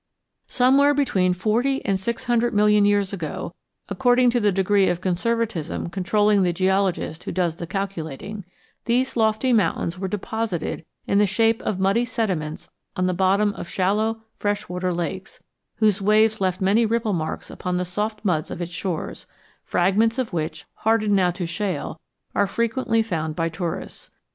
Somewhere 0.47 0.95
between 0.95 1.35
forty 1.35 1.85
and 1.85 1.99
six 1.99 2.23
hundred 2.23 2.55
million 2.55 2.85
years 2.85 3.13
ago, 3.13 3.53
according 3.87 4.31
to 4.31 4.39
the 4.39 4.51
degree 4.51 4.89
of 4.89 4.99
conservatism 4.99 5.89
controlling 5.91 6.41
the 6.41 6.51
geologist 6.51 7.23
who 7.23 7.31
does 7.31 7.57
the 7.57 7.67
calculating, 7.67 8.43
these 8.85 9.15
lofty 9.15 9.53
mountains 9.53 9.99
were 9.99 10.07
deposited 10.07 10.85
in 11.05 11.19
the 11.19 11.27
shape 11.27 11.61
of 11.61 11.79
muddy 11.79 12.03
sediments 12.03 12.71
on 12.95 13.05
the 13.05 13.13
bottom 13.13 13.53
of 13.53 13.69
shallow 13.69 14.23
fresh 14.37 14.67
water 14.67 14.91
lakes, 14.91 15.39
whose 15.75 16.01
waves 16.01 16.41
left 16.41 16.59
many 16.61 16.83
ripple 16.83 17.13
marks 17.13 17.51
upon 17.51 17.77
the 17.77 17.85
soft 17.85 18.25
muds 18.25 18.49
of 18.49 18.59
its 18.59 18.71
shores, 18.71 19.27
fragments 19.63 20.17
of 20.17 20.33
which, 20.33 20.65
hardened 20.77 21.15
now 21.15 21.29
to 21.29 21.45
shale, 21.45 22.01
are 22.33 22.47
frequently 22.47 23.03
found 23.03 23.35
by 23.35 23.49
tourists. 23.49 24.09